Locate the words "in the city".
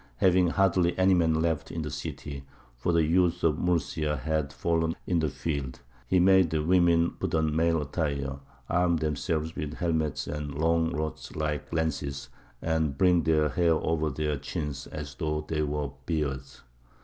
1.69-2.43